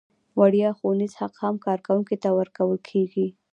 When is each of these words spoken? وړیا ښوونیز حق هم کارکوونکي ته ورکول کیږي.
وړیا 0.39 0.69
ښوونیز 0.77 1.13
حق 1.21 1.33
هم 1.43 1.55
کارکوونکي 1.65 2.15
ته 2.23 2.29
ورکول 2.39 2.77
کیږي. 2.89 3.27